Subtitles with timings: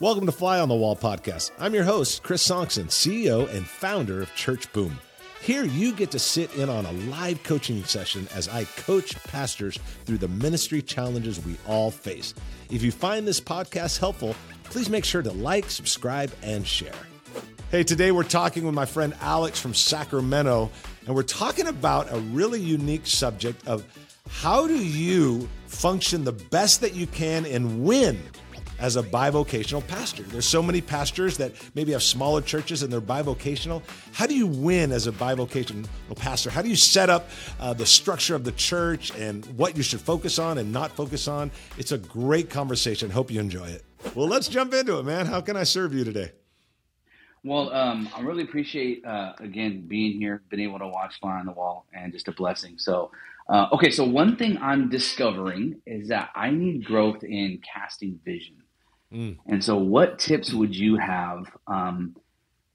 [0.00, 1.50] Welcome to Fly on the Wall podcast.
[1.58, 4.98] I'm your host, Chris Sonksen, CEO and founder of Church Boom.
[5.42, 9.78] Here, you get to sit in on a live coaching session as I coach pastors
[10.06, 12.32] through the ministry challenges we all face.
[12.70, 14.34] If you find this podcast helpful,
[14.64, 16.94] please make sure to like, subscribe, and share.
[17.70, 20.70] Hey, today we're talking with my friend Alex from Sacramento,
[21.04, 23.84] and we're talking about a really unique subject of
[24.30, 28.18] how do you function the best that you can and win
[28.80, 30.22] as a bivocational pastor.
[30.24, 33.82] There's so many pastors that maybe have smaller churches and they're bivocational.
[34.12, 35.86] How do you win as a bivocational
[36.16, 36.50] pastor?
[36.50, 37.28] How do you set up
[37.60, 41.28] uh, the structure of the church and what you should focus on and not focus
[41.28, 41.50] on?
[41.78, 43.10] It's a great conversation.
[43.10, 43.84] Hope you enjoy it.
[44.14, 45.26] Well, let's jump into it, man.
[45.26, 46.32] How can I serve you today?
[47.42, 51.46] Well, um, I really appreciate uh, again being here, being able to watch Fly on
[51.46, 52.74] the Wall, and just a blessing.
[52.76, 53.10] So,
[53.48, 58.56] uh, okay, so one thing I'm discovering is that I need growth in casting vision.
[59.12, 59.38] Mm.
[59.46, 62.16] And so, what tips would you have um,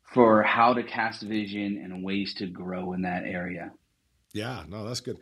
[0.04, 3.72] for how to cast vision and ways to grow in that area?
[4.34, 5.18] Yeah, no, that's good.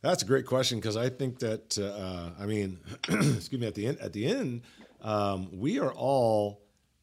[0.00, 3.66] That's a great question because I think that uh, I mean, excuse me.
[3.66, 4.62] At the end, at the end,
[5.02, 6.62] um, we are all,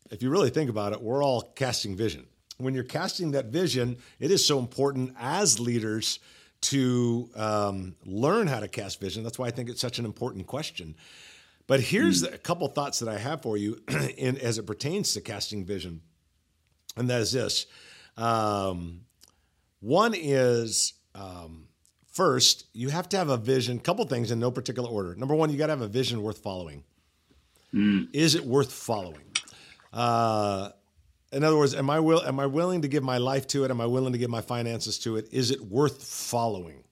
[0.09, 2.25] if you really think about it, we're all casting vision.
[2.57, 6.19] When you're casting that vision, it is so important as leaders
[6.61, 9.23] to um, learn how to cast vision.
[9.23, 10.95] That's why I think it's such an important question.
[11.67, 12.33] But here's mm.
[12.33, 13.81] a couple thoughts that I have for you
[14.17, 16.01] in, as it pertains to casting vision.
[16.95, 17.65] And that is this
[18.17, 19.01] um,
[19.79, 21.67] one is um,
[22.11, 25.15] first, you have to have a vision, couple things in no particular order.
[25.15, 26.83] Number one, you got to have a vision worth following.
[27.73, 28.09] Mm.
[28.13, 29.25] Is it worth following?
[29.91, 30.69] Uh,
[31.31, 33.71] in other words, am I will am I willing to give my life to it?
[33.71, 35.27] Am I willing to give my finances to it?
[35.31, 36.83] Is it worth following?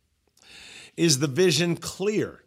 [0.97, 2.40] Is the vision clear?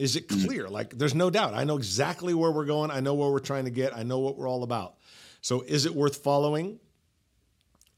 [0.00, 0.46] Is it mm.
[0.46, 0.66] clear?
[0.66, 1.52] Like, there's no doubt.
[1.52, 2.90] I know exactly where we're going.
[2.90, 3.94] I know where we're trying to get.
[3.94, 4.94] I know what we're all about.
[5.42, 6.80] So, is it worth following?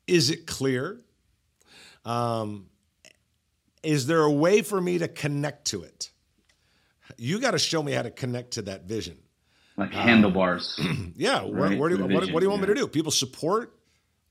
[0.08, 1.00] Is it clear?
[2.04, 2.66] Um,
[3.84, 6.10] is there a way for me to connect to it?
[7.16, 9.18] You got to show me how to connect to that vision.
[9.76, 10.76] Like handlebars.
[10.80, 11.38] Um, yeah.
[11.38, 11.52] Right?
[11.52, 12.68] Where, where do, what, what, do you want yeah.
[12.68, 12.88] me to do?
[12.88, 13.78] People support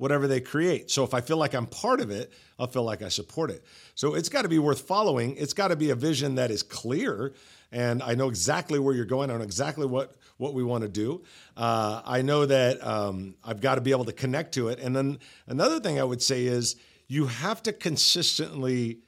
[0.01, 0.89] whatever they create.
[0.89, 3.63] So if I feel like I'm part of it, I'll feel like I support it.
[3.93, 5.35] So it's got to be worth following.
[5.37, 7.33] It's got to be a vision that is clear
[7.71, 9.31] and I know exactly where you're going.
[9.31, 11.23] I know exactly what what we want to do.
[11.55, 14.79] Uh, I know that um, I've got to be able to connect to it.
[14.79, 16.75] And then another thing I would say is
[17.07, 18.99] you have to consistently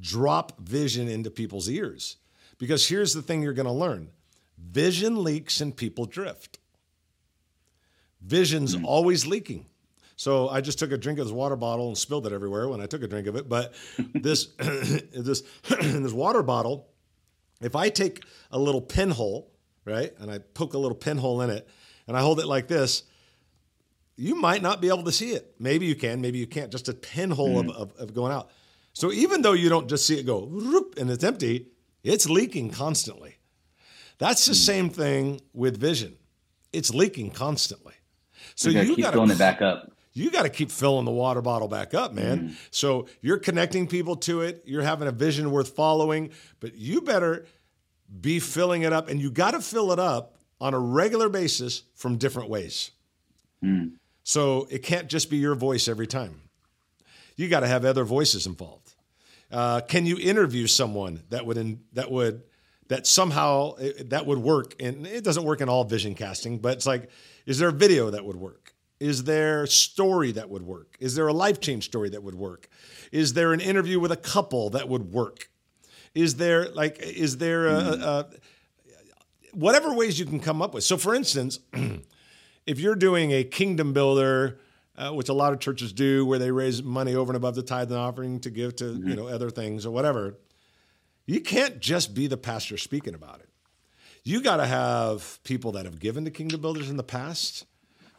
[0.00, 2.16] drop vision into people's ears,
[2.58, 4.10] because here's the thing you're going to learn:
[4.58, 6.58] vision leaks and people drift.
[8.22, 8.84] Vision's mm.
[8.84, 9.66] always leaking.
[10.20, 12.82] So I just took a drink of this water bottle and spilled it everywhere when
[12.82, 13.48] I took a drink of it.
[13.48, 13.72] But
[14.14, 15.42] this this
[15.80, 16.90] this water bottle
[17.62, 19.50] if I take a little pinhole,
[19.86, 21.66] right, and I poke a little pinhole in it,
[22.06, 23.04] and I hold it like this,
[24.16, 25.54] you might not be able to see it.
[25.58, 26.70] Maybe you can, maybe you can't.
[26.70, 27.70] Just a pinhole mm.
[27.70, 28.50] of, of, of, going out.
[28.92, 30.44] So even though you don't just see it go
[30.98, 31.68] and it's empty,
[32.04, 33.38] it's leaking constantly.
[34.18, 34.66] That's the mm.
[34.66, 36.18] same thing with vision.
[36.74, 37.94] It's leaking constantly.
[38.54, 39.90] So you, got to filling it back up.
[40.12, 42.50] You got to keep filling the water bottle back up, man.
[42.50, 42.54] Mm.
[42.70, 44.62] So you're connecting people to it.
[44.66, 47.46] You're having a vision worth following, but you better
[48.20, 51.84] be filling it up, and you got to fill it up on a regular basis
[51.94, 52.90] from different ways.
[53.64, 53.92] Mm.
[54.24, 56.42] So it can't just be your voice every time.
[57.36, 58.94] You got to have other voices involved.
[59.50, 62.42] Uh, can you interview someone that would in, that would
[62.88, 63.74] that somehow
[64.06, 64.74] that would work?
[64.80, 67.08] And it doesn't work in all vision casting, but it's like,
[67.46, 68.69] is there a video that would work?
[69.00, 70.96] Is there a story that would work?
[71.00, 72.68] Is there a life change story that would work?
[73.10, 75.48] Is there an interview with a couple that would work?
[76.14, 78.26] Is there like is there a, a
[79.52, 80.84] whatever ways you can come up with?
[80.84, 81.60] So, for instance,
[82.66, 84.58] if you're doing a kingdom builder,
[84.96, 87.62] uh, which a lot of churches do, where they raise money over and above the
[87.62, 89.08] tithe and offering to give to mm-hmm.
[89.08, 90.38] you know other things or whatever,
[91.26, 93.48] you can't just be the pastor speaking about it.
[94.24, 97.64] You got to have people that have given to kingdom builders in the past,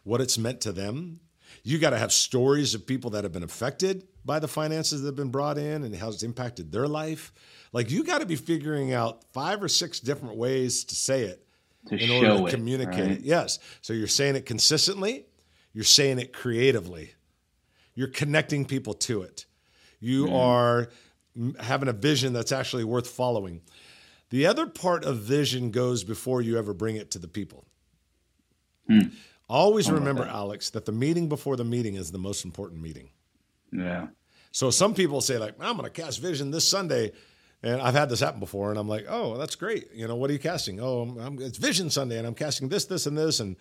[0.04, 1.20] what it's meant to them.
[1.64, 5.10] You got to have stories of people that have been affected by the finances that
[5.10, 7.34] have been brought in and how it's impacted their life.
[7.74, 11.46] Like you got to be figuring out five or six different ways to say it
[11.88, 13.12] to in order to it, communicate right?
[13.12, 13.22] it.
[13.22, 13.60] Yes.
[13.82, 15.26] So you're saying it consistently,
[15.74, 17.14] you're saying it creatively,
[17.96, 19.46] you're connecting people to it.
[20.00, 20.40] You mm.
[20.40, 20.90] are
[21.60, 23.62] having a vision that's actually worth following.
[24.30, 27.66] The other part of vision goes before you ever bring it to the people.
[28.90, 29.12] Mm.
[29.52, 30.34] Always remember, that.
[30.34, 33.10] Alex, that the meeting before the meeting is the most important meeting.
[33.72, 34.08] Yeah.
[34.52, 37.12] So some people say, like, I'm going to cast vision this Sunday
[37.64, 39.94] And I've had this happen before, and I'm like, oh, that's great.
[39.94, 40.80] You know, what are you casting?
[40.80, 43.56] Oh, I'm, I'm, it's Vision Sunday, and I'm casting this, this, and this, and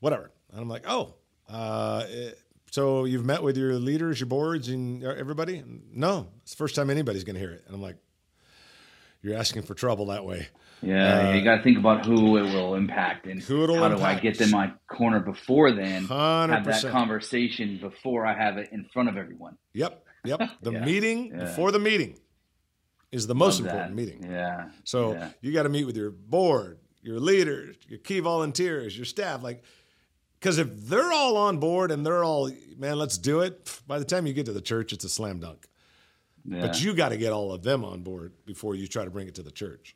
[0.00, 0.30] whatever.
[0.52, 1.14] And I'm like, oh,
[1.48, 2.38] uh, it,
[2.70, 5.64] so you've met with your leaders, your boards, and everybody?
[5.90, 7.64] No, it's the first time anybody's going to hear it.
[7.66, 7.96] And I'm like,
[9.22, 10.48] you're asking for trouble that way.
[10.82, 13.86] Yeah, uh, you got to think about who it will impact and who it'll how
[13.86, 14.00] impact.
[14.00, 16.06] do I get them my corner before then?
[16.06, 16.48] 100%.
[16.48, 19.56] Have that conversation before I have it in front of everyone.
[19.74, 20.40] Yep, yep.
[20.62, 20.84] The yeah.
[20.84, 21.44] meeting yeah.
[21.44, 22.18] before the meeting
[23.12, 24.02] is the most Love important that.
[24.02, 24.30] meeting.
[24.30, 24.70] Yeah.
[24.84, 25.30] So yeah.
[25.40, 29.62] you got to meet with your board, your leaders, your key volunteers, your staff, like.
[30.38, 33.78] Because if they're all on board and they're all, man, let's do it.
[33.86, 35.68] By the time you get to the church, it's a slam dunk.
[36.46, 36.62] Yeah.
[36.62, 39.28] But you got to get all of them on board before you try to bring
[39.28, 39.94] it to the church.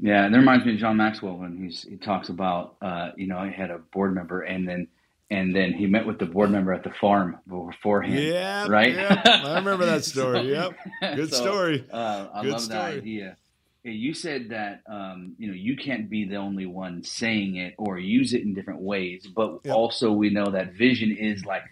[0.00, 3.26] Yeah, and that reminds me of John Maxwell when he's he talks about uh, you
[3.26, 4.88] know he had a board member and then
[5.32, 8.22] and then he met with the board member at the farm beforehand.
[8.22, 8.94] Yeah, right.
[8.94, 10.38] Yeah, I remember that story.
[10.40, 11.86] so, yep, good so, story.
[11.90, 12.78] Uh, I good love story.
[12.78, 13.36] that idea.
[13.84, 17.98] You said that um, you know you can't be the only one saying it or
[17.98, 19.74] use it in different ways, but yep.
[19.74, 21.64] also we know that vision is like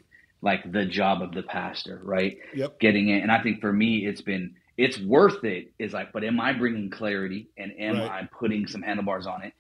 [0.42, 2.38] like the job of the pastor, right?
[2.54, 2.80] Yep.
[2.80, 5.72] Getting it, and I think for me, it's been it's worth it.
[5.78, 8.10] Is like, but am I bringing clarity and am right.
[8.10, 9.52] I putting some handlebars on it?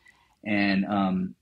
[0.44, 1.34] And um,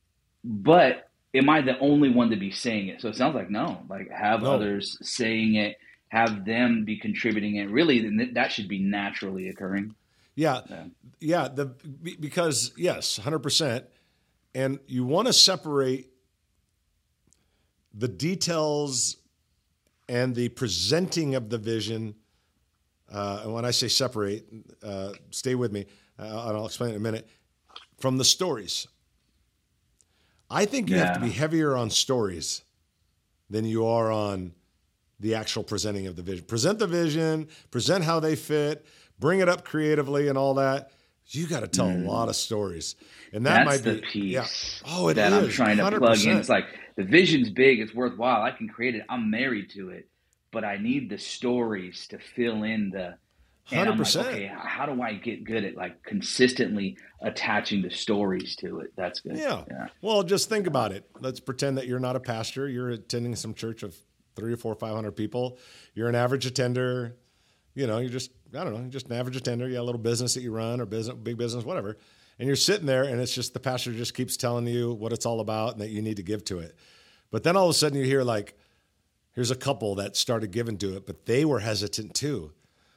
[0.44, 3.00] but am I the only one to be saying it?
[3.00, 3.82] So it sounds like no.
[3.88, 4.52] Like have no.
[4.52, 5.78] others saying it,
[6.08, 7.70] have them be contributing it.
[7.70, 9.94] Really, then that should be naturally occurring.
[10.34, 10.84] Yeah, yeah.
[11.20, 11.66] yeah the
[12.20, 13.86] because yes, hundred percent,
[14.54, 16.10] and you want to separate
[17.92, 19.16] the details
[20.08, 22.14] and the presenting of the vision.
[23.12, 24.46] Uh, and when I say separate,
[24.82, 25.86] uh, stay with me,
[26.18, 27.28] uh, and I'll explain in a minute.
[27.98, 28.86] From the stories,
[30.50, 31.06] I think you yeah.
[31.06, 32.62] have to be heavier on stories
[33.50, 34.52] than you are on
[35.20, 36.44] the actual presenting of the vision.
[36.44, 38.86] Present the vision, present how they fit,
[39.18, 40.92] bring it up creatively, and all that.
[41.30, 42.06] You got to tell mm.
[42.06, 42.96] a lot of stories,
[43.32, 44.32] and that That's might be the piece.
[44.32, 44.92] Yeah.
[44.94, 45.98] Oh, it that is, I'm trying to 100%.
[45.98, 46.36] plug in.
[46.38, 46.66] It's like
[46.96, 48.42] the vision's big, it's worthwhile.
[48.42, 49.04] I can create it.
[49.10, 50.08] I'm married to it,
[50.58, 53.14] but I need the stories to fill in the.
[53.66, 54.26] Hundred percent.
[54.28, 58.92] Okay, how do I get good at like consistently attaching the stories to it?
[58.96, 59.36] That's good.
[59.36, 59.62] Yeah.
[59.70, 59.88] yeah.
[60.00, 61.04] Well, just think about it.
[61.20, 62.66] Let's pretend that you're not a pastor.
[62.66, 63.94] You're attending some church of
[64.34, 65.58] three or four, five hundred people.
[65.94, 67.14] You're an average attender.
[67.74, 69.68] You know, you're just I don't know, you're just an average attender.
[69.68, 71.98] You got a little business that you run or business, big business, whatever
[72.38, 75.26] and you're sitting there and it's just the pastor just keeps telling you what it's
[75.26, 76.76] all about and that you need to give to it.
[77.30, 78.56] But then all of a sudden you hear like,
[79.38, 82.50] here's a couple that started giving to it, but they were hesitant too.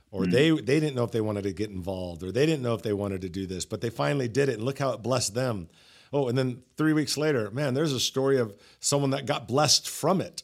[0.09, 0.31] Or mm-hmm.
[0.31, 2.81] they they didn't know if they wanted to get involved, or they didn't know if
[2.81, 5.35] they wanted to do this, but they finally did it, and look how it blessed
[5.35, 5.69] them.
[6.11, 9.87] Oh, and then three weeks later, man, there's a story of someone that got blessed
[9.87, 10.41] from it.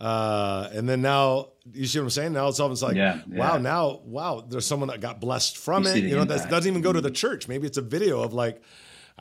[0.00, 2.32] Uh, and then now, you see what I'm saying?
[2.32, 3.38] Now it's almost like, yeah, yeah.
[3.38, 5.96] wow, now, wow, there's someone that got blessed from you it.
[5.98, 7.14] You know, that doesn't even go to the mm-hmm.
[7.14, 7.46] church.
[7.46, 8.60] Maybe it's a video of like,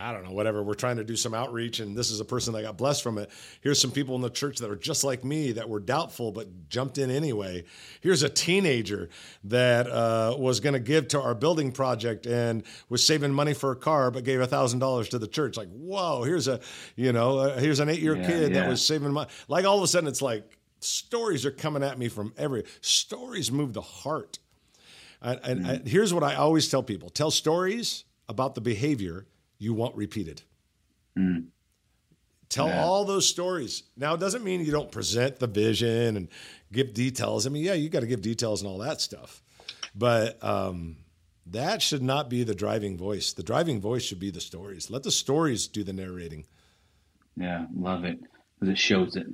[0.01, 0.63] I don't know, whatever.
[0.63, 3.17] We're trying to do some outreach, and this is a person that got blessed from
[3.17, 3.29] it.
[3.61, 6.69] Here's some people in the church that are just like me that were doubtful but
[6.69, 7.63] jumped in anyway.
[8.01, 9.09] Here's a teenager
[9.45, 13.71] that uh, was going to give to our building project and was saving money for
[13.71, 15.57] a car but gave a thousand dollars to the church.
[15.57, 16.23] Like, whoa!
[16.23, 16.59] Here's a,
[16.95, 18.61] you know, uh, here's an eight year yeah, kid yeah.
[18.61, 19.29] that was saving money.
[19.47, 23.51] Like all of a sudden, it's like stories are coming at me from every stories
[23.51, 24.39] move the heart
[25.21, 25.69] and, and, mm-hmm.
[25.69, 29.27] and, here's what i always tell people tell stories about the behavior
[29.61, 30.41] you want repeated
[31.17, 31.45] mm.
[32.49, 32.83] tell yeah.
[32.83, 36.27] all those stories now it doesn't mean you don't present the vision and
[36.71, 39.41] give details i mean yeah you got to give details and all that stuff
[39.93, 40.95] but um,
[41.45, 45.03] that should not be the driving voice the driving voice should be the stories let
[45.03, 46.45] the stories do the narrating
[47.37, 48.19] yeah love it
[48.59, 49.27] because it shows it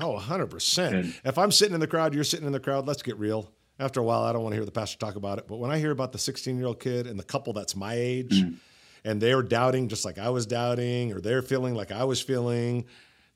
[0.00, 1.20] Oh, 100%.
[1.24, 3.52] If I'm sitting in the crowd, you're sitting in the crowd, let's get real.
[3.78, 5.46] After a while, I don't want to hear the pastor talk about it.
[5.48, 7.94] But when I hear about the 16 year old kid and the couple that's my
[7.94, 8.56] age, mm.
[9.04, 12.86] And they're doubting just like I was doubting, or they're feeling like I was feeling,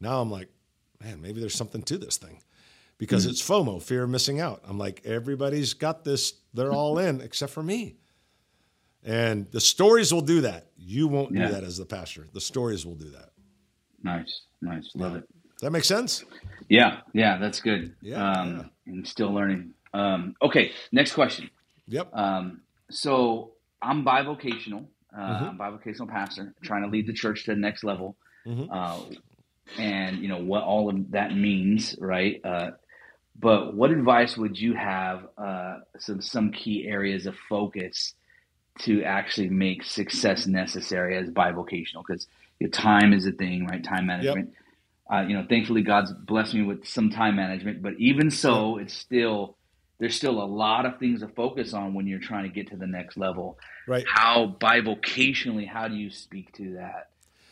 [0.01, 0.49] now I'm like,
[1.03, 2.43] man, maybe there's something to this thing
[2.99, 3.31] because mm.
[3.31, 4.63] it's FOMO, fear of missing out.
[4.67, 7.97] I'm like, everybody's got this, they're all in except for me.
[9.05, 10.67] And the stories will do that.
[10.77, 11.47] You won't yeah.
[11.47, 12.27] do that as the pastor.
[12.33, 13.31] The stories will do that.
[14.03, 14.91] Nice, nice.
[14.95, 15.19] Love yeah.
[15.19, 15.25] it.
[15.63, 16.25] That makes sense.
[16.69, 17.95] Yeah, yeah, that's good.
[18.03, 18.93] Yeah, um, yeah.
[18.93, 19.75] and still learning.
[19.95, 21.49] Um, okay, next question.
[21.87, 22.15] Yep.
[22.15, 24.87] Um, so I'm bivocational.
[25.17, 25.61] Uh, mm-hmm.
[25.61, 28.17] Bivocational pastor, trying to lead the church to the next level.
[28.47, 28.71] Mm-hmm.
[28.71, 29.01] Uh,
[29.79, 32.41] and you know what all of that means, right?
[32.45, 32.71] Uh,
[33.39, 35.27] but what advice would you have?
[35.37, 38.15] Uh, some some key areas of focus
[38.81, 42.27] to actually make success necessary as bivocational, because
[42.73, 43.83] time is a thing, right?
[43.83, 44.49] Time management.
[44.49, 44.63] Yep
[45.13, 48.95] uh, you know, thankfully God's blessed me with some time management, but even so, it's
[48.95, 49.57] still
[49.99, 52.77] there's still a lot of things to focus on when you're trying to get to
[52.77, 53.59] the next level.
[53.87, 54.05] Right.
[54.09, 57.11] How bivocationally, how do you speak to that?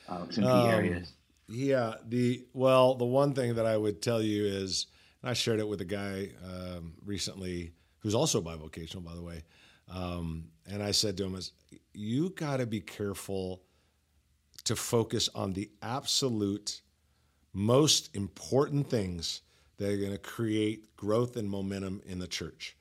[0.09, 1.13] Uh, some key um, areas.
[1.49, 1.95] Yeah.
[2.07, 4.87] The well, the one thing that I would tell you is,
[5.23, 9.43] I shared it with a guy um, recently who's also bivocational, by the way.
[9.89, 11.53] Um, and I said to him, "Is
[11.93, 13.63] you got to be careful
[14.65, 16.83] to focus on the absolute
[17.53, 19.43] most important things
[19.79, 22.77] that are going to create growth and momentum in the church.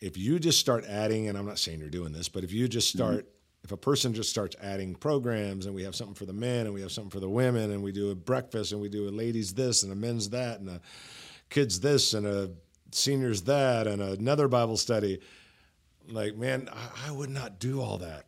[0.00, 2.68] If you just start adding, and I'm not saying you're doing this, but if you
[2.68, 2.98] just mm-hmm.
[2.98, 3.64] start, mm-hmm.
[3.64, 6.74] if a person just starts adding programs and we have something for the men and
[6.74, 9.10] we have something for the women and we do a breakfast and we do a
[9.10, 10.80] ladies this and a men's that and a
[11.50, 12.50] kids this and a
[12.92, 15.20] seniors that and another Bible study,
[16.08, 18.26] like, man, I, I would not do all that.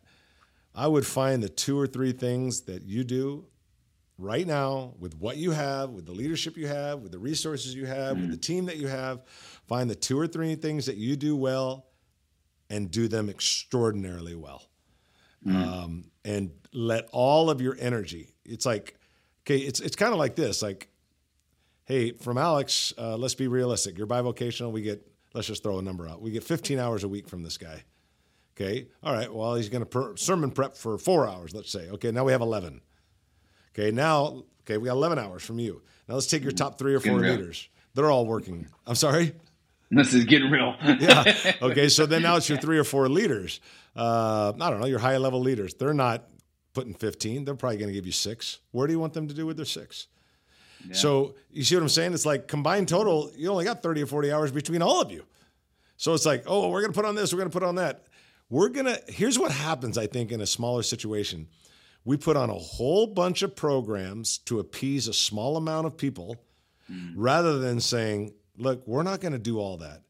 [0.75, 3.45] I would find the two or three things that you do
[4.17, 7.85] right now with what you have, with the leadership you have, with the resources you
[7.85, 9.21] have, mm with the team that you have.
[9.67, 11.87] Find the two or three things that you do well
[12.69, 14.63] and do them extraordinarily well.
[15.45, 18.97] mm Um, and let all of your energy, it's like,
[19.41, 20.89] okay, it's, it's kind of like this like,
[21.85, 23.97] hey, from Alex, uh, let's be realistic.
[23.97, 24.71] You're bivocational.
[24.71, 26.21] We get, let's just throw a number out.
[26.21, 27.83] We get 15 hours a week from this guy.
[28.55, 28.87] Okay.
[29.01, 29.33] All right.
[29.33, 31.89] Well, he's going to per- sermon prep for four hours, let's say.
[31.89, 32.11] Okay.
[32.11, 32.81] Now we have 11.
[33.75, 33.91] Okay.
[33.91, 35.81] Now, okay, we got 11 hours from you.
[36.07, 37.67] Now let's take your top three or four leaders.
[37.95, 38.67] They're all working.
[38.85, 39.33] I'm sorry?
[39.95, 40.75] This is getting real.
[40.99, 41.51] yeah.
[41.61, 41.89] Okay.
[41.89, 43.59] So then now it's your three or four leaders.
[43.95, 45.73] Uh, I don't know, your high level leaders.
[45.75, 46.27] They're not
[46.73, 47.45] putting 15.
[47.45, 48.59] They're probably going to give you six.
[48.71, 50.07] Where do you want them to do with their six?
[50.87, 50.93] Yeah.
[50.93, 52.13] So you see what I'm saying?
[52.13, 55.25] It's like combined total, you only got 30 or 40 hours between all of you.
[55.97, 57.75] So it's like, oh, we're going to put on this, we're going to put on
[57.75, 58.05] that.
[58.49, 61.47] We're going to, here's what happens, I think, in a smaller situation.
[62.05, 66.35] We put on a whole bunch of programs to appease a small amount of people
[66.91, 67.13] mm.
[67.15, 70.01] rather than saying, look, we're not going to do all that,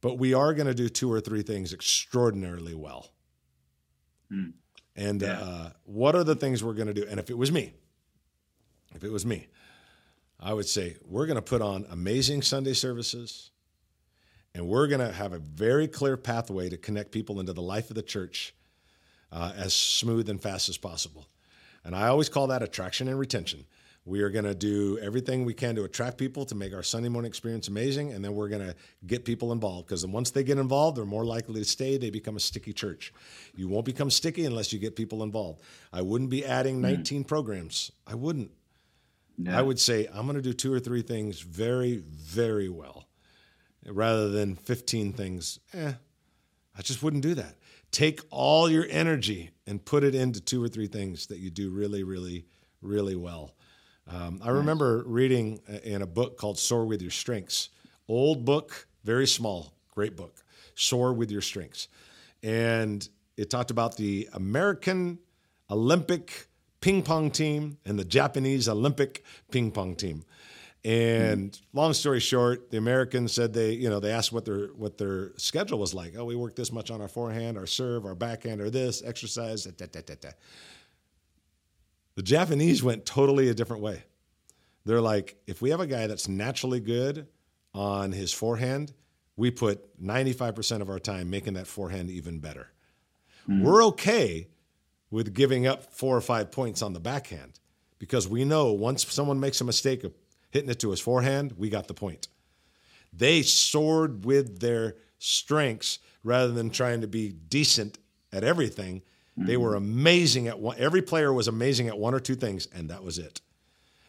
[0.00, 3.10] but we are going to do two or three things extraordinarily well.
[4.32, 4.52] Mm.
[4.96, 5.40] And yeah.
[5.40, 7.06] uh, what are the things we're going to do?
[7.08, 7.72] And if it was me,
[8.94, 9.48] if it was me,
[10.38, 13.50] I would say we're going to put on amazing Sunday services
[14.54, 17.90] and we're going to have a very clear pathway to connect people into the life
[17.90, 18.54] of the church
[19.30, 21.26] uh, as smooth and fast as possible.
[21.84, 23.64] And I always call that attraction and retention.
[24.10, 27.08] We are going to do everything we can to attract people to make our Sunday
[27.08, 28.12] morning experience amazing.
[28.12, 28.74] And then we're going to
[29.06, 31.96] get people involved because once they get involved, they're more likely to stay.
[31.96, 33.14] They become a sticky church.
[33.54, 35.62] You won't become sticky unless you get people involved.
[35.92, 37.26] I wouldn't be adding 19 mm.
[37.28, 37.92] programs.
[38.04, 38.50] I wouldn't.
[39.38, 39.56] No.
[39.56, 43.06] I would say I'm going to do two or three things very, very well
[43.86, 45.60] rather than 15 things.
[45.72, 45.92] Eh,
[46.76, 47.58] I just wouldn't do that.
[47.92, 51.70] Take all your energy and put it into two or three things that you do
[51.70, 52.46] really, really,
[52.82, 53.54] really well.
[54.08, 57.68] Um, I remember reading in a book called Soar with Your Strengths.
[58.08, 60.42] Old book, very small, great book.
[60.74, 61.88] Soar with Your Strengths.
[62.42, 65.18] And it talked about the American
[65.70, 66.48] Olympic
[66.80, 70.24] ping pong team and the Japanese Olympic ping pong team.
[70.82, 74.96] And long story short, the Americans said they, you know, they asked what their what
[74.96, 76.14] their schedule was like.
[76.16, 79.64] Oh, we work this much on our forehand, our serve, our backhand, or this exercise.
[79.64, 80.30] Da, da, da,
[82.14, 84.04] the Japanese went totally a different way.
[84.84, 87.26] They're like, if we have a guy that's naturally good
[87.74, 88.92] on his forehand,
[89.36, 92.68] we put 95% of our time making that forehand even better.
[93.48, 93.64] Mm-hmm.
[93.64, 94.48] We're okay
[95.10, 97.58] with giving up four or five points on the backhand
[97.98, 100.14] because we know once someone makes a mistake of
[100.50, 102.28] hitting it to his forehand, we got the point.
[103.12, 107.98] They soared with their strengths rather than trying to be decent
[108.32, 109.02] at everything.
[109.40, 109.46] Mm-hmm.
[109.46, 110.76] They were amazing at one.
[110.78, 113.40] Every player was amazing at one or two things, and that was it.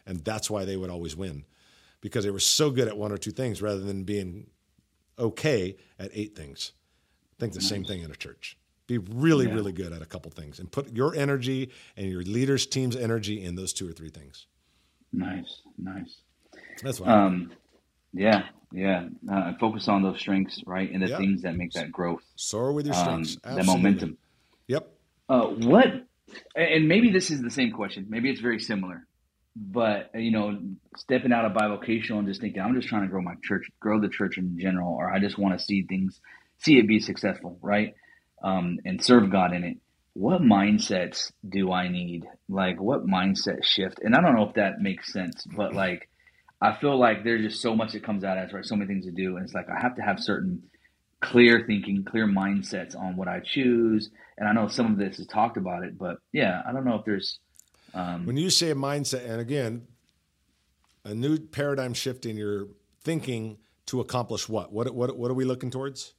[0.06, 1.44] And that's why they would always win
[2.02, 4.48] because they were so good at one or two things rather than being
[5.18, 6.72] okay at eight things.
[7.38, 7.68] I think the nice.
[7.68, 8.58] same thing in a church.
[8.86, 9.54] Be really, yeah.
[9.54, 13.42] really good at a couple things and put your energy and your leaders' team's energy
[13.42, 14.46] in those two or three things.
[15.12, 16.16] Nice, nice.
[16.82, 17.06] That's why.
[17.06, 17.52] Um,
[18.12, 19.08] yeah, yeah.
[19.30, 21.16] Uh, focus on those strengths, right, and the yeah.
[21.16, 22.22] things that make that growth.
[22.36, 23.38] Soar with your um, strengths.
[23.44, 24.18] Um, the momentum.
[25.32, 25.86] Uh, what?
[26.56, 28.06] And maybe this is the same question.
[28.08, 29.06] Maybe it's very similar,
[29.56, 30.58] but you know,
[30.96, 34.00] stepping out of bivocational and just thinking, I'm just trying to grow my church, grow
[34.00, 36.20] the church in general, or I just want to see things,
[36.58, 37.94] see it be successful, right?
[38.42, 39.78] um, and serve God in it,
[40.14, 42.24] what mindsets do I need?
[42.48, 44.00] Like, what mindset shift?
[44.02, 46.08] And I don't know if that makes sense, but like,
[46.60, 49.06] I feel like there's just so much that comes out as right, so many things
[49.06, 50.62] to do, and it's like I have to have certain
[51.22, 54.10] clear thinking, clear mindsets on what I choose.
[54.36, 56.96] And I know some of this is talked about it, but yeah, I don't know
[56.96, 57.38] if there's.
[57.94, 59.86] Um, when you say a mindset, and again,
[61.04, 62.68] a new paradigm shift in your
[63.02, 64.72] thinking to accomplish what?
[64.72, 66.14] What what what are we looking towards?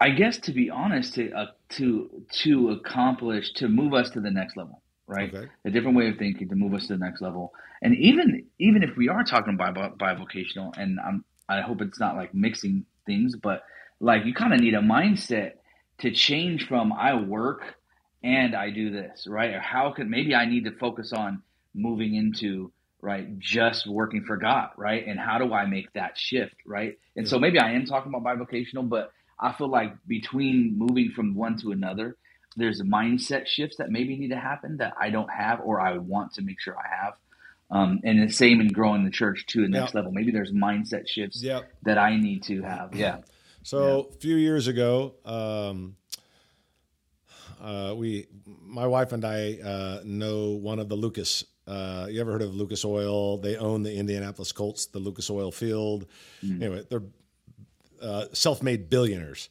[0.00, 4.30] I guess to be honest, to uh, to to accomplish to move us to the
[4.30, 5.34] next level, right?
[5.34, 5.48] Okay.
[5.64, 8.82] A different way of thinking to move us to the next level, and even even
[8.82, 13.34] if we are talking bi- bivocational, and I'm I hope it's not like mixing things,
[13.34, 13.62] but
[14.00, 15.52] like you kind of need a mindset
[15.98, 17.62] to change from I work
[18.22, 19.54] and I do this, right?
[19.54, 21.42] Or how could maybe I need to focus on
[21.74, 25.06] moving into right just working for God, right?
[25.06, 26.98] And how do I make that shift, right?
[27.16, 27.30] And yeah.
[27.30, 31.58] so maybe I am talking about bivocational, but I feel like between moving from one
[31.60, 32.16] to another,
[32.56, 36.34] there's mindset shifts that maybe need to happen that I don't have or I want
[36.34, 37.14] to make sure I have.
[37.70, 39.94] Um, and the same in growing the church to the next yep.
[39.94, 40.12] level.
[40.12, 41.70] Maybe there's mindset shifts yep.
[41.82, 42.94] that I need to have.
[42.94, 43.18] Yeah.
[43.68, 44.16] So yeah.
[44.16, 45.94] a few years ago, um,
[47.60, 51.44] uh, we, my wife and I, uh, know one of the Lucas.
[51.66, 53.36] Uh, you ever heard of Lucas Oil?
[53.36, 56.06] They own the Indianapolis Colts, the Lucas Oil Field.
[56.42, 56.62] Mm.
[56.62, 57.02] Anyway, they're
[58.00, 59.50] uh, self-made billionaires.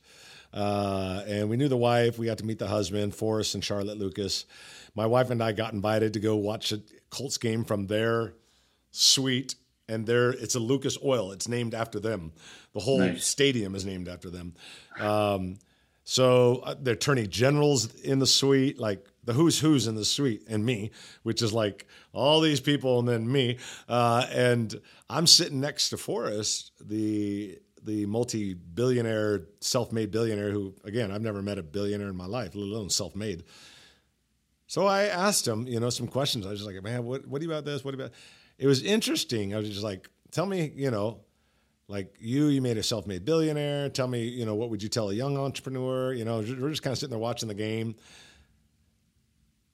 [0.51, 2.17] Uh, and we knew the wife.
[2.17, 4.45] We got to meet the husband, Forrest and Charlotte Lucas.
[4.95, 6.81] My wife and I got invited to go watch a
[7.11, 8.33] Colts game from their
[8.89, 9.53] suite,
[9.87, 11.31] and there it's a Lucas Oil.
[11.31, 12.33] It's named after them.
[12.73, 13.25] The whole nice.
[13.25, 14.55] stadium is named after them.
[14.99, 15.59] Um,
[16.03, 20.43] so uh, the attorney general's in the suite, like the who's who's in the suite,
[20.47, 20.91] and me,
[21.23, 23.57] which is like all these people, and then me.
[23.89, 24.79] Uh, and
[25.09, 31.57] I'm sitting next to Forrest, the the multi-billionaire, self-made billionaire who, again, I've never met
[31.57, 33.43] a billionaire in my life, let alone self-made.
[34.67, 36.45] So I asked him, you know, some questions.
[36.45, 37.85] I was just like, man, what, what do you about this?
[37.85, 38.11] What about?
[38.57, 39.53] It was interesting.
[39.53, 41.19] I was just like, tell me, you know,
[41.87, 43.89] like you, you made a self-made billionaire.
[43.89, 46.13] Tell me, you know, what would you tell a young entrepreneur?
[46.13, 47.95] You know, we're just kind of sitting there watching the game.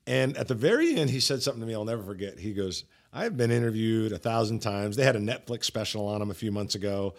[0.05, 2.37] And at the very end, he said something to me I'll never forget.
[2.37, 4.95] He goes, I've been interviewed a thousand times.
[4.95, 7.15] They had a Netflix special on him a few months ago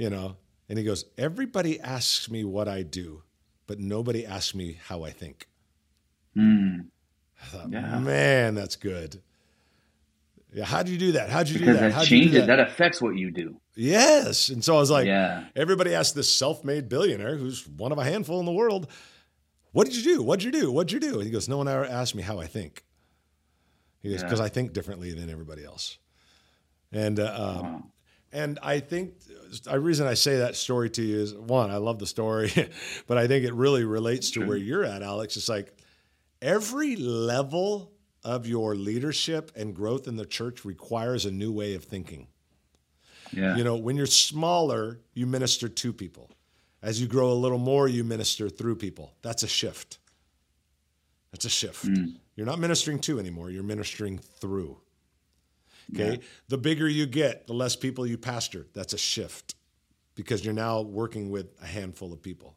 [0.00, 0.34] you know,
[0.70, 3.22] and he goes, Everybody asks me what I do,
[3.66, 5.46] but nobody asks me how I think.
[6.34, 6.86] Mm.
[7.42, 7.98] I thought, yeah.
[7.98, 9.20] man, that's good.
[10.52, 11.30] Yeah, how do you do that?
[11.30, 11.92] How'd you because do that?
[11.94, 12.46] That changes.
[12.46, 12.56] That?
[12.56, 12.60] that?
[12.60, 13.60] affects what you do.
[13.76, 15.44] Yes, and so I was like, yeah.
[15.54, 18.88] Everybody asked this self-made billionaire, who's one of a handful in the world,
[19.72, 20.22] "What did you do?
[20.22, 20.72] What'd you do?
[20.72, 22.84] What'd you do?" And he goes, "No one ever asked me how I think."
[24.02, 24.46] He goes, "Because yeah.
[24.46, 25.98] I think differently than everybody else."
[26.92, 27.82] And uh, um, wow.
[28.32, 29.14] And I think
[29.64, 32.52] the reason I say that story to you is one, I love the story,
[33.06, 35.36] but I think it really relates to where you're at, Alex.
[35.36, 35.72] It's like
[36.40, 37.92] every level
[38.24, 42.28] of your leadership and growth in the church requires a new way of thinking.
[43.32, 43.56] Yeah.
[43.56, 46.30] You know, when you're smaller, you minister to people.
[46.82, 49.12] As you grow a little more, you minister through people.
[49.22, 49.98] That's a shift.
[51.30, 51.84] That's a shift.
[51.86, 52.14] Mm.
[52.36, 54.78] You're not ministering to anymore, you're ministering through.
[55.94, 56.12] Okay.
[56.12, 56.16] Yeah.
[56.48, 58.66] The bigger you get, the less people you pastor.
[58.74, 59.54] That's a shift
[60.14, 62.56] because you're now working with a handful of people.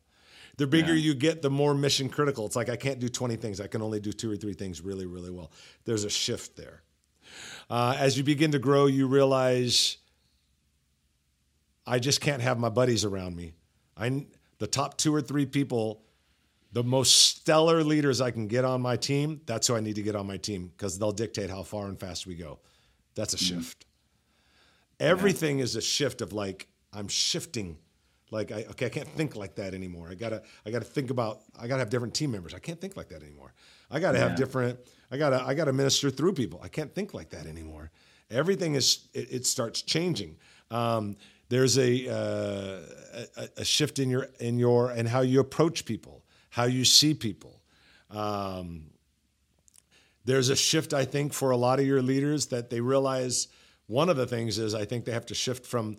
[0.58, 1.02] The bigger yeah.
[1.02, 2.46] you get, the more mission critical.
[2.46, 3.60] It's like I can't do 20 things.
[3.60, 5.52] I can only do two or three things really, really well.
[5.86, 6.84] There's a shift there.
[7.70, 9.98] Uh, as you begin to grow, you realize
[11.88, 13.56] I just can't have my buddies around me.
[13.98, 14.26] I
[14.60, 16.04] the top two or three people,
[16.72, 19.42] the most stellar leaders I can get on my team.
[19.46, 22.00] That's who I need to get on my team because they'll dictate how far and
[22.00, 22.60] fast we go.
[23.16, 23.60] That's a mm-hmm.
[23.60, 23.86] shift.
[25.00, 25.66] Everything yeah.
[25.66, 27.78] is a shift of like I'm shifting.
[28.34, 30.10] Like I okay, I can't think like that anymore.
[30.10, 32.54] I gotta I gotta think about I gotta have different team members.
[32.54, 33.54] I can't think like that anymore.
[33.92, 34.28] I gotta yeah.
[34.28, 34.80] have different.
[35.12, 36.60] I gotta I gotta minister through people.
[36.64, 37.92] I can't think like that anymore.
[38.32, 40.38] Everything is it, it starts changing.
[40.72, 41.16] Um,
[41.50, 42.82] there's a, uh,
[43.38, 47.14] a, a shift in your in your and how you approach people, how you see
[47.14, 47.62] people.
[48.10, 48.86] Um,
[50.26, 53.50] there's a shift, I think, for a lot of your leaders that they realize
[53.88, 55.98] one of the things is I think they have to shift from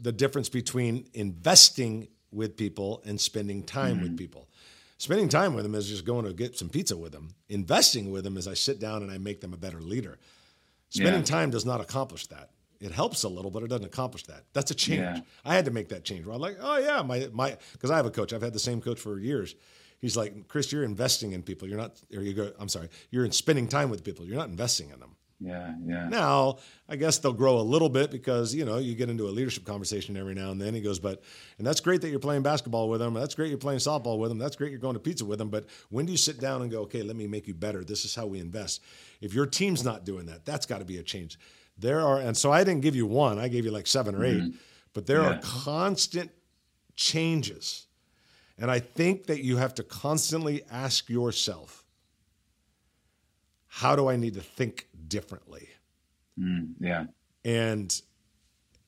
[0.00, 4.02] the difference between investing with people and spending time mm-hmm.
[4.02, 4.48] with people.
[4.98, 7.34] Spending time with them is just going to get some pizza with them.
[7.48, 10.18] Investing with them is I sit down and I make them a better leader.
[10.90, 11.26] Spending yeah.
[11.26, 12.50] time does not accomplish that.
[12.80, 14.44] It helps a little, but it doesn't accomplish that.
[14.52, 15.00] That's a change.
[15.00, 15.20] Yeah.
[15.44, 16.26] I had to make that change.
[16.26, 18.32] Where I'm like, oh yeah, my my because I have a coach.
[18.32, 19.54] I've had the same coach for years
[20.00, 21.68] he's like, Chris, you're investing in people.
[21.68, 24.24] You're not, or you go, I'm sorry, you're in spending time with people.
[24.24, 25.16] You're not investing in them.
[25.40, 26.08] Yeah, yeah.
[26.08, 29.30] Now, I guess they'll grow a little bit because, you know, you get into a
[29.30, 30.74] leadership conversation every now and then.
[30.74, 31.22] He goes, but,
[31.58, 33.14] and that's great that you're playing basketball with them.
[33.14, 34.38] That's great you're playing softball with them.
[34.38, 35.48] That's great you're going to pizza with them.
[35.48, 37.84] But when do you sit down and go, okay, let me make you better?
[37.84, 38.82] This is how we invest.
[39.20, 41.38] If your team's not doing that, that's got to be a change.
[41.78, 44.24] There are, and so I didn't give you one, I gave you like seven or
[44.24, 44.56] 8 mm-hmm.
[44.92, 45.34] but there yeah.
[45.34, 46.32] are constant
[46.96, 47.86] changes
[48.58, 51.84] and I think that you have to constantly ask yourself,
[53.68, 55.68] how do I need to think differently?
[56.38, 57.04] Mm, yeah.
[57.44, 58.00] And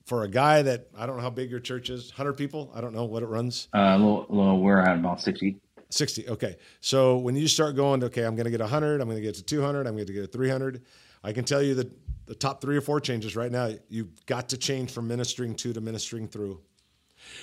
[0.05, 2.71] for a guy that I don't know how big your church is, 100 people.
[2.75, 3.67] I don't know what it runs.
[3.73, 5.57] Uh, a little, a little, we're at about 60.
[5.89, 6.29] 60.
[6.29, 6.57] Okay.
[6.79, 9.35] So when you start going, okay, I'm going to get 100, I'm going to get
[9.35, 10.81] to 200, I'm going to get to 300.
[11.23, 11.91] I can tell you that
[12.25, 15.73] the top three or four changes right now, you've got to change from ministering to
[15.73, 16.61] to ministering through.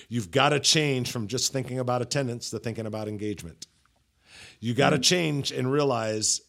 [0.08, 3.66] You've got to change from just thinking about attendance to thinking about engagement.
[4.60, 5.02] You got to mm-hmm.
[5.02, 6.40] change and realize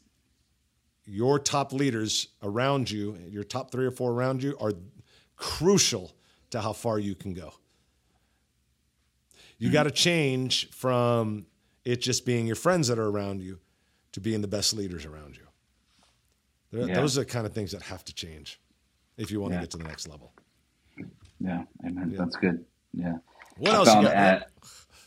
[1.09, 4.73] your top leaders around you, your top three or four around you, are
[5.35, 6.13] crucial
[6.51, 7.53] to how far you can go.
[9.57, 9.73] You mm-hmm.
[9.73, 11.47] got to change from
[11.83, 13.59] it just being your friends that are around you
[14.11, 15.43] to being the best leaders around you.
[16.71, 16.93] Yeah.
[16.93, 18.59] Those are the kind of things that have to change
[19.17, 19.59] if you want yeah.
[19.59, 20.31] to get to the next level.
[21.39, 22.11] Yeah, amen.
[22.11, 22.17] Yeah.
[22.19, 22.63] That's good.
[22.93, 23.17] Yeah.
[23.57, 24.51] What I else found at,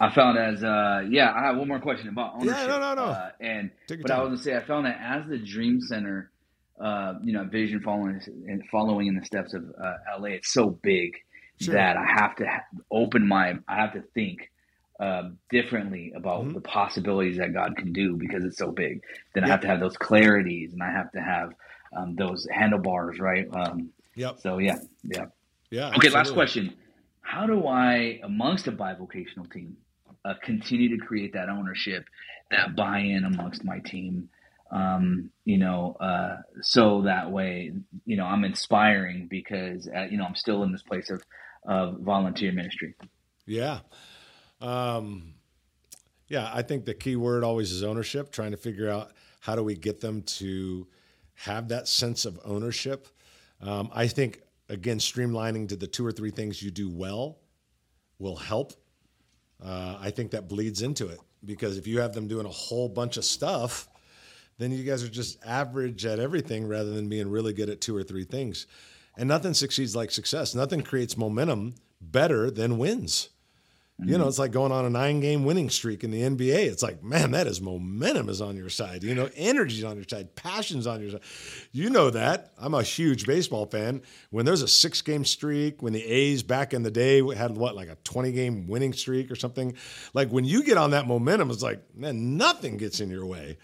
[0.03, 2.57] I found as uh, yeah, I have one more question about ownership.
[2.57, 3.05] Yeah, no, no, no.
[3.05, 4.19] Uh, and but time.
[4.19, 6.33] I was gonna say I found that as the Dream Center,
[6.81, 10.71] uh, you know, vision following and following in the steps of uh, LA, it's so
[10.71, 11.12] big
[11.61, 11.75] sure.
[11.75, 12.47] that I have to
[12.91, 14.51] open my, I have to think
[14.99, 16.55] uh, differently about mm-hmm.
[16.55, 19.05] the possibilities that God can do because it's so big.
[19.37, 21.53] Then I have to have those clarities, and I have to have
[21.97, 23.47] um, those handlebars, right?
[23.53, 24.41] Um, yep.
[24.41, 25.27] So yeah, yeah,
[25.71, 25.91] yeah.
[25.91, 26.11] Okay, absolutely.
[26.11, 26.77] last question
[27.23, 29.77] how do I, amongst a bivocational team,
[30.24, 32.04] uh, continue to create that ownership,
[32.50, 34.28] that buy-in amongst my team?
[34.70, 37.72] Um, you know, uh, so that way,
[38.06, 41.22] you know, I'm inspiring because uh, you know I'm still in this place of
[41.66, 42.94] of volunteer ministry.
[43.46, 43.80] Yeah,
[44.61, 45.35] um,
[46.28, 46.50] yeah.
[46.52, 48.32] I think the key word always is ownership.
[48.32, 50.87] Trying to figure out how do we get them to
[51.35, 53.08] have that sense of ownership.
[53.61, 57.38] Um, I think again, streamlining to the two or three things you do well
[58.18, 58.72] will help.
[59.64, 62.88] Uh, I think that bleeds into it because if you have them doing a whole
[62.88, 63.88] bunch of stuff,
[64.59, 67.96] then you guys are just average at everything rather than being really good at two
[67.96, 68.66] or three things.
[69.16, 70.55] And nothing succeeds like success.
[70.55, 73.29] Nothing creates momentum better than wins.
[74.00, 74.11] Mm-hmm.
[74.11, 76.66] You know, it's like going on a nine game winning streak in the NBA.
[76.66, 79.02] It's like, man, that is momentum is on your side.
[79.02, 81.20] You know, energy's on your side, passion's on your side.
[81.72, 82.52] You know that.
[82.59, 84.02] I'm a huge baseball fan.
[84.31, 87.76] When there's a six game streak, when the A's back in the day had what,
[87.76, 89.76] like a 20 game winning streak or something,
[90.14, 93.59] like when you get on that momentum, it's like, man, nothing gets in your way.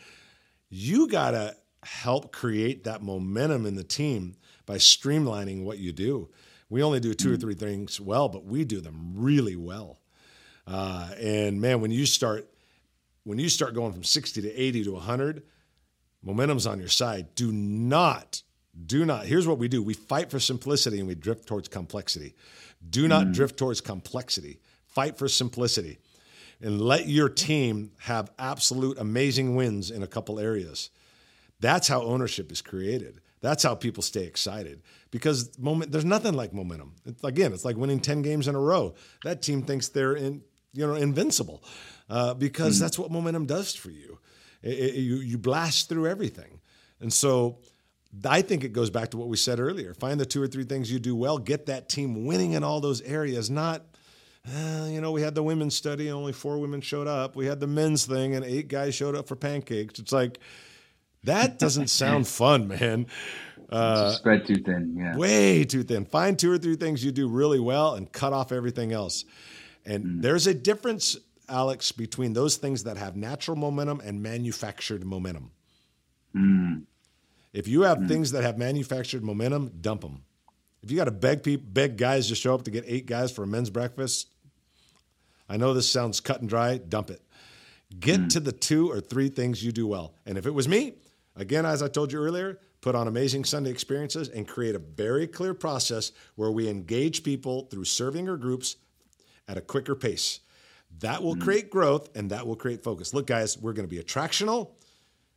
[0.69, 4.37] You got to help create that momentum in the team
[4.67, 6.29] by streamlining what you do.
[6.69, 7.35] We only do 2 mm-hmm.
[7.35, 9.98] or three things well, but we do them really well.
[10.69, 12.49] Uh, and man, when you start
[13.25, 15.43] when you start going from 60 to 80 to 100,
[16.23, 17.35] momentum's on your side.
[17.35, 18.43] Do not,
[18.87, 19.27] do not.
[19.27, 22.35] Here's what we do: we fight for simplicity and we drift towards complexity.
[22.89, 23.35] Do not mm.
[23.35, 24.61] drift towards complexity.
[24.87, 25.99] Fight for simplicity,
[26.61, 30.91] and let your team have absolute amazing wins in a couple areas.
[31.61, 33.21] That's how ownership is created.
[33.41, 36.95] That's how people stay excited because moment there's nothing like momentum.
[37.07, 38.95] It's, again, it's like winning 10 games in a row.
[39.25, 40.43] That team thinks they're in
[40.79, 41.63] you know invincible
[42.09, 44.19] uh, because mm that's what momentum does for you.
[44.63, 46.61] It, it, you you blast through everything,
[47.01, 47.59] and so
[48.25, 49.95] I think it goes back to what we said earlier.
[49.95, 51.39] Find the two or three things you do well.
[51.39, 53.51] Get that team winning in all those areas.
[53.51, 53.85] Not
[54.47, 57.37] uh, you know, we had the women's study and only four women showed up.
[57.37, 59.99] We had the men's thing and eight guys showed up for pancakes.
[59.99, 60.39] It's like
[61.25, 63.07] that doesn't sound fun, man.
[63.69, 65.17] Uh, spread too thin, yeah.
[65.17, 66.07] Way too thin.
[66.07, 69.25] Find two or three things you do really well and cut off everything else.
[69.85, 70.23] And mm.
[70.23, 71.17] there's a difference,
[71.49, 75.51] Alex, between those things that have natural momentum and manufactured momentum.
[76.35, 76.83] Mm.
[77.53, 78.09] If you have mm.
[78.09, 80.25] things that have manufactured momentum, dump them.
[80.83, 83.33] If you got to beg people, beg guys to show up to get eight guys
[83.33, 84.29] for a men's breakfast,
[85.49, 86.79] I know this sounds cut and dry.
[86.79, 87.23] Dump it.
[87.99, 88.29] Get mm.
[88.31, 90.15] to the two or three things you do well.
[90.27, 90.95] And if it was me,
[91.37, 95.27] again, as I told you earlier, put on amazing Sunday experiences and create a very
[95.27, 98.77] clear process where we engage people through serving our groups
[99.49, 100.41] at a quicker pace.
[101.01, 101.43] That will mm-hmm.
[101.43, 103.13] create growth and that will create focus.
[103.13, 104.71] Look, guys, we're going to be attractional.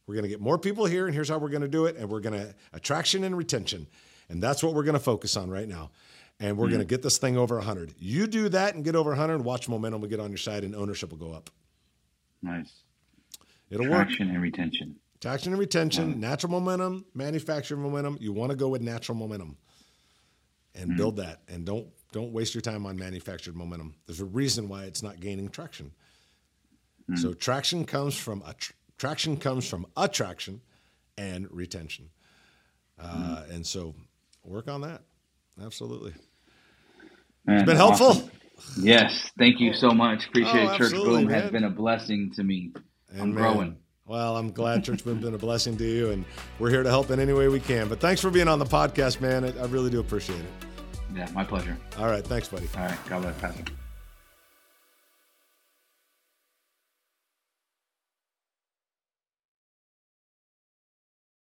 [0.07, 1.95] We're going to get more people here, and here's how we're going to do it.
[1.95, 3.87] And we're going to attraction and retention.
[4.29, 5.91] And that's what we're going to focus on right now.
[6.39, 6.75] And we're mm-hmm.
[6.75, 7.93] going to get this thing over 100.
[7.99, 10.75] You do that and get over 100, watch momentum will get on your side and
[10.75, 11.49] ownership will go up.
[12.41, 12.71] Nice.
[13.69, 14.07] It'll work.
[14.07, 14.95] Traction and retention.
[15.19, 18.17] Traction and retention, natural momentum, manufacturing momentum.
[18.19, 19.55] You want to go with natural momentum
[20.73, 20.97] and mm-hmm.
[20.97, 21.41] build that.
[21.47, 23.95] And don't don't waste your time on manufactured momentum.
[24.05, 25.91] There's a reason why it's not gaining traction.
[27.09, 27.17] Mm.
[27.17, 28.43] So traction comes from
[28.97, 30.61] traction comes from attraction
[31.17, 32.09] and retention.
[32.99, 33.51] Uh, mm.
[33.51, 33.95] And so
[34.43, 35.01] work on that.
[35.63, 36.13] Absolutely.
[37.45, 38.07] Man, it's been helpful.
[38.07, 38.31] Awesome.
[38.79, 39.31] Yes.
[39.37, 40.27] Thank you so much.
[40.27, 40.77] Appreciate oh.
[40.77, 41.41] Church Boom man.
[41.41, 42.71] has been a blessing to me.
[43.09, 43.77] And I'm man, growing.
[44.05, 46.25] Well, I'm glad Church Boom has been a blessing to you, and
[46.59, 47.87] we're here to help in any way we can.
[47.87, 49.45] But thanks for being on the podcast, man.
[49.45, 50.70] I, I really do appreciate it.
[51.13, 51.77] Yeah, my pleasure.
[51.97, 52.23] All right.
[52.25, 52.67] Thanks, buddy.
[52.77, 52.97] All right.
[53.09, 53.63] God bless, Pastor.